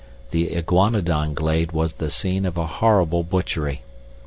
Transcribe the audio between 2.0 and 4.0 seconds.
scene of a horrible butchery.